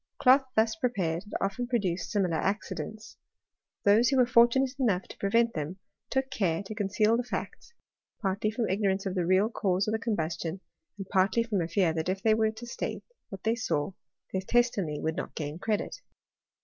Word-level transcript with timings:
Cloth 0.17 0.45
thus 0.55 0.75
prepared 0.75 1.25
had 1.25 1.35
often 1.39 1.67
produced 1.67 2.09
similar 2.09 2.37
accidents. 2.37 3.17
Those 3.85 4.09
who 4.09 4.17
were 4.17 4.25
fortunate 4.25 4.71
enough 4.79 5.03
to 5.03 5.17
prevent 5.19 5.53
them, 5.53 5.77
took 6.09 6.31
care 6.31 6.63
to 6.63 6.73
conceal 6.73 7.15
the 7.17 7.23
facts, 7.23 7.75
partly 8.19 8.49
from 8.49 8.67
ignorance 8.67 9.05
of 9.05 9.13
the 9.13 9.27
real 9.27 9.49
cause 9.51 9.87
of 9.87 9.91
the 9.91 9.99
combustion, 9.99 10.61
and 10.97 11.07
partly 11.09 11.43
from 11.43 11.61
a 11.61 11.67
fear 11.67 11.93
that 11.93 12.09
if 12.09 12.23
they 12.23 12.33
were 12.33 12.49
to 12.49 12.65
state 12.65 13.03
what 13.29 13.43
they 13.43 13.53
saw, 13.53 13.91
their 14.33 14.41
testimony 14.41 14.99
would 14.99 15.15
not 15.15 15.35
gain 15.35 15.59
credit. 15.59 16.01